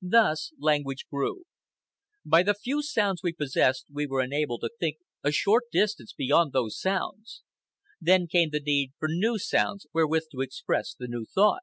Thus 0.00 0.52
language 0.58 1.04
grew. 1.12 1.44
By 2.24 2.42
the 2.42 2.54
few 2.54 2.82
sounds 2.82 3.22
we 3.22 3.34
possessed 3.34 3.84
we 3.92 4.06
were 4.06 4.22
enabled 4.22 4.62
to 4.62 4.70
think 4.80 4.96
a 5.22 5.30
short 5.30 5.64
distance 5.70 6.14
beyond 6.14 6.54
those 6.54 6.80
sounds; 6.80 7.42
then 8.00 8.26
came 8.26 8.48
the 8.48 8.60
need 8.64 8.92
for 8.98 9.06
new 9.10 9.36
sounds 9.38 9.86
wherewith 9.92 10.28
to 10.32 10.40
express 10.40 10.94
the 10.94 11.08
new 11.08 11.26
thought. 11.26 11.60